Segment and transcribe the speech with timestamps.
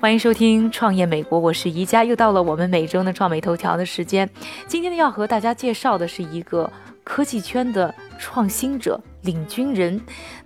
[0.00, 4.30] 欢迎收听《创业美国》，我是宜家，又到了我们每周的创美头条的时间。
[4.68, 6.70] 今天呢，要和大家介绍的是一个
[7.02, 10.00] 科技圈的创新者、领军人。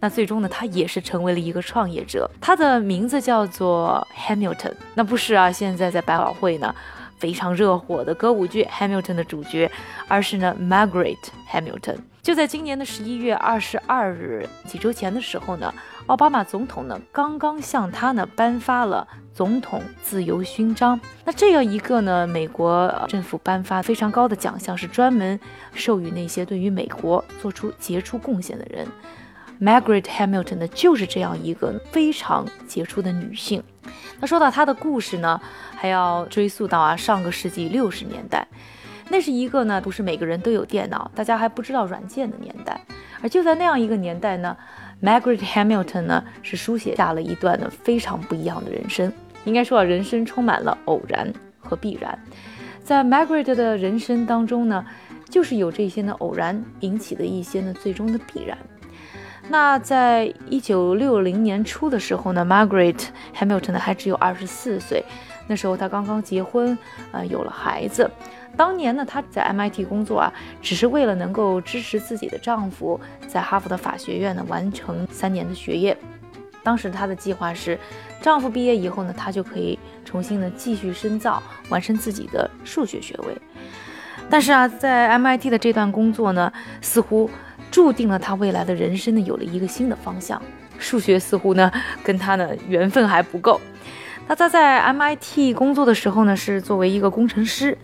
[0.00, 2.30] 那最终呢，他也是成为了一个创业者。
[2.42, 4.74] 他的名字叫做 Hamilton。
[4.94, 6.74] 那不是啊，现在在百老汇呢
[7.16, 9.70] 非常热火的歌舞剧《Hamilton》的主角，
[10.08, 11.16] 而是呢 Margaret
[11.50, 11.96] Hamilton。
[12.20, 15.72] 就在今年的十一月二十二日，几周前的时候呢，
[16.08, 20.98] 奥巴马总统呢刚刚向他呢颁发了总统自由勋章。
[21.26, 25.38] 那这样一个呢，美国政府颁发非常高的奖项，是专门
[25.74, 28.88] 授予那些对于美国做出杰出贡献的人。
[29.60, 33.62] Margaret Hamilton 呢，就是这样一个非常杰出的女性。
[34.18, 35.38] 那说到她的故事呢，
[35.76, 38.48] 还要追溯到啊上个世纪六十年代。
[39.10, 42.80] 那是一个呢，不是每个人都有电脑，大家还不知道软件的年代。
[43.20, 44.56] 而就在那样一个年代呢
[45.02, 49.12] ，Margaret Hamilton 呢是书写下了一段呢非常不一样的人生。
[49.44, 52.18] 应该说啊，人生充满了偶然和必然。
[52.82, 54.84] 在 Margaret 的人生当中呢，
[55.28, 58.56] 就是有这些呢偶然引起的一些呢最终的必然。
[59.50, 65.02] 那在一九六零年初的时候呢，Margaret Hamilton 呢还只有二十四岁，
[65.46, 66.76] 那时候她刚刚结婚，
[67.12, 68.10] 呃，有了孩子。
[68.56, 75.96] 当年呢，她在 MIT 工作啊，只是为了能够支持自己的丈夫在哈佛的法学院呢完成三年的学业。
[76.64, 77.78] 当时她的计划是，
[78.20, 83.36] 丈夫毕业以后呢，她就可以重新呢继续深造，完成自己的数学学位。
[84.28, 86.52] 但是啊，在 MIT 的这段工作呢，
[86.82, 87.30] 似乎
[87.70, 90.42] 注定了她未来的人生呢有了一个新的方向。
[90.78, 91.70] 数学似乎呢
[92.02, 93.60] 跟她呢缘分还不够。
[94.26, 97.78] 那她在 MIT 工作的时候呢，是作为一个工程师。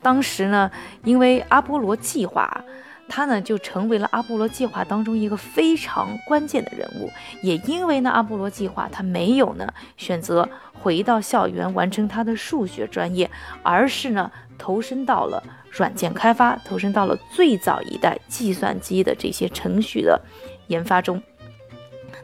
[0.00, 0.70] 当时呢，
[1.04, 2.64] 因为阿波罗计划，
[3.08, 7.10] 他呢就成为了阿波罗计划当中一个非常关键的人物。
[7.42, 9.66] 也因为呢，阿波罗计划他没有呢
[9.96, 13.30] 选择回到校园完成他的数学专业，
[13.62, 20.20] 而是呢投身到了软件开发，投身到了最早一代计算机的这些程序的
[20.68, 21.22] 研发中。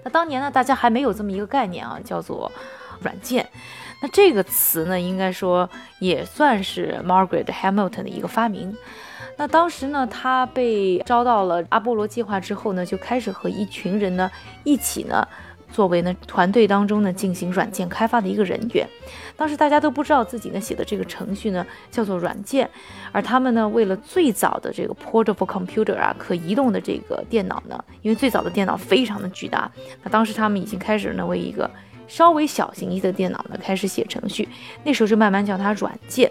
[0.02, 2.52] 那当年呢，大家还没有这么一个概念啊，叫做
[3.00, 3.48] 软件。
[4.04, 5.66] 那这个词呢，应该说
[5.98, 8.76] 也算是 Margaret Hamilton 的一个发明。
[9.38, 14.30] 那当时呢，他被招到了阿波罗计划之后呢，就开始和一群人呢
[14.62, 15.26] 一起呢，
[15.72, 18.86] 作为呢团队当中呢进行软件开发的一个人员。
[19.38, 22.68] 当时大家都不知道自己呢写的这个程序呢叫做软件，
[23.10, 29.72] 而他们呢为了最早的这个 portable computer 啊，可移动的这个电脑呢，因为最早的电脑非常的巨大，
[30.02, 31.70] 那当时他们已经开始呢为一个。
[32.06, 34.48] 稍微小型一些的电脑呢，开始写程序，
[34.84, 36.30] 那时候就慢慢叫它软件。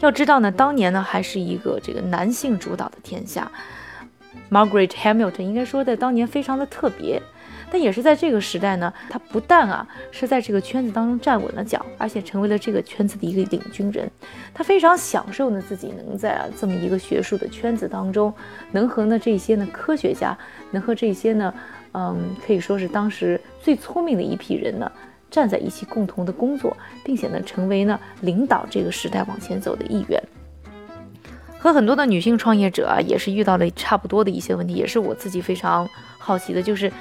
[0.00, 3.50] 要知道呢，当年呢还是一个这个男性主导的天下。
[4.50, 7.22] Margaret Hamilton 应该说在当年非常的特别，
[7.70, 14.10] 但也是在这个时代呢，她不但啊是在这个圈子当中站稳了脚，而且成为了这个圈子的一个领军人。
[14.52, 18.32] 她非常享受呢自己能在啊这么一个学术的圈子当中，
[18.72, 20.36] 能和呢这些呢科学家，
[20.70, 21.54] 能和这些呢。
[21.92, 24.90] 嗯，可以说是当时最聪明的一批人呢，
[25.30, 30.22] 站在一起共同的工作，并且呢，成为呢领导这个时代往前走的一员。
[31.58, 35.88] 和很多的女性创业者啊，也是遇到了差不多的一些问题，也是我自己非常
[36.18, 36.92] 好奇的，就是。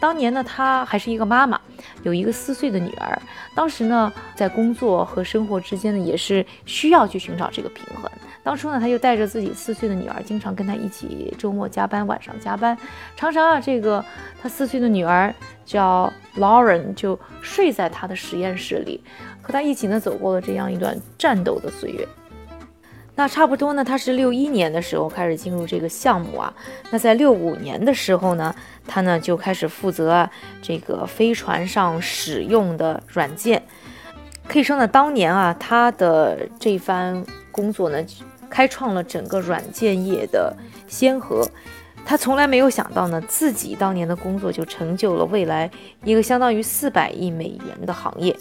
[0.00, 1.60] 当年呢，她还是一个妈妈，
[2.02, 3.20] 有一个四岁的女儿。
[3.54, 8.10] 当时呢，在工作和生活之间呢，也是需要去寻找这个平衡。
[8.42, 12.76] 当初呢，她就带着自己四岁的女儿，经常跟她一起周末加班，晚上加班。
[13.14, 14.02] 常常啊，这个
[14.42, 15.34] 她四岁的女儿
[15.66, 19.04] 叫 Lauren，就睡在她的实验室里，
[19.42, 22.08] 和她一起呢，走过了这样一段战斗的岁月。
[23.20, 26.50] 那差不多呢，他是六一年的时候开始进入这个项目啊。
[26.90, 28.54] 那在六五年的时候呢，
[28.86, 30.26] 他呢就开始负责
[30.62, 33.62] 这个飞船上使用的软件。
[34.48, 37.22] 可以说呢，当年啊，他的这番
[37.52, 38.02] 工作呢，
[38.48, 40.56] 开创了整个软件业的
[40.88, 41.46] 先河。
[42.06, 45.70] 他从来没有想到呢，自己当年的工作就成就了未来
[46.04, 48.34] 一个相当于四百亿美元的行业。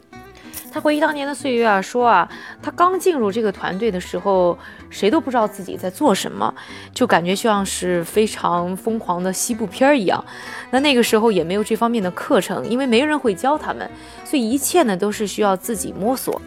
[0.72, 2.30] 他回忆当年的岁月啊，说啊，
[2.62, 4.58] 他刚进入这个团队的时候，
[4.90, 6.54] 谁都不知道自己在做什么，
[6.94, 10.24] 就感觉像是非常疯狂的西部片儿一样。
[10.70, 13.90] 那那个时候也没有这方面的课程，因为没人会教他们，
[14.24, 16.40] 所以一切呢都是需要自己摸索。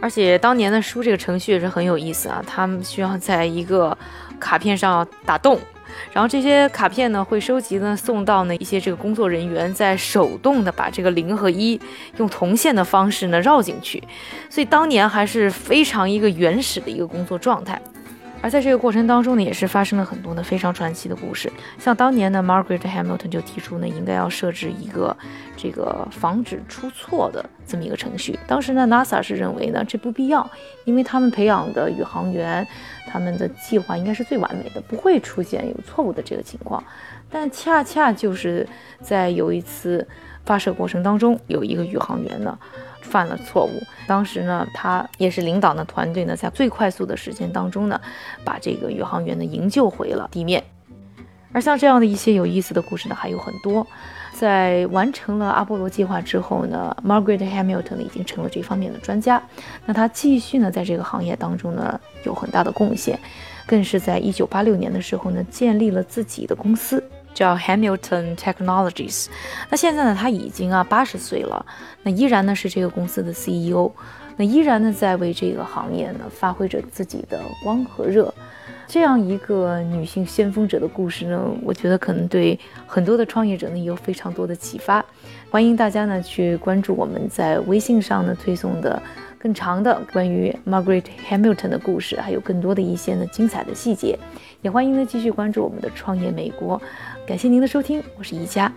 [0.00, 3.96] 而且当年的书这个程序也是很有意思啊，他们需要在一个
[4.38, 5.60] 卡片上打洞。
[6.12, 11.80] 然后这些卡片呢，会收集呢，送到呢一些这个工作人员在手动的把这个零和一
[12.18, 14.02] 用铜线的方式呢绕进去，
[14.48, 17.80] 所以当年还是非常一个原始的一个工作状态。
[18.42, 21.52] 而在这个过程当中呢，也是发生了很多呢非常传奇的故事。
[21.78, 25.14] 像当年呢，Margaret Hamilton 就提出呢，应该要设置一个
[25.56, 28.38] 这个防止出错的这么一个程序。
[28.46, 30.48] 当时呢，NASA 是认为呢这不必要，
[30.84, 32.66] 因为他们培养的宇航员，
[33.06, 36.82] 他们的计划应该是最完美的，不会出现有错误的这个情况。
[37.30, 38.68] 但恰恰就是
[39.00, 40.06] 在有一次
[40.44, 42.58] 发射过程当中，有一个宇航员呢。
[43.02, 48.00] 犯了错误，当时呢，他也是领导的团队呢，在最快速的时间当中呢，
[48.44, 50.62] 把这个宇航员呢营救回了地面。
[51.50, 53.84] 而像这样的一些有意思的故事呢，还有很多。
[54.32, 59.42] 在完成了阿波罗计划之后呢，Margaret Hamilton 已经成了这方面的专家。
[59.86, 63.18] 那他继续呢，在这个行业当中呢，有很大的贡献，
[63.66, 67.02] 更是在一九八六年的时候呢，建立了自己的公司。
[67.32, 69.26] 叫 Hamilton Technologies，
[69.68, 71.64] 那现在呢，他已经啊八十岁了，
[72.02, 73.90] 那依然呢是这个公司的 CEO，
[74.36, 78.32] 那依然呢在为这个行业呢发挥着自己的光和热。
[78.92, 82.58] 这样一个女性先锋者的故事呢，我觉得可能对
[82.88, 85.04] 很多的创业者呢也有非常多的启发。
[85.48, 89.00] 欢迎大家呢去关注我们在微信上呢推送的
[89.38, 94.18] 更长的关于 Margaret Hamilton 的故事，还有更多的一些呢精彩的细节。
[94.60, 96.82] 也欢迎呢继续关注我们的创业美国。
[97.24, 98.72] 感谢您的收听，我是宜佳，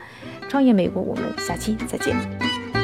[0.48, 2.82] 创业美国，我们下期再见。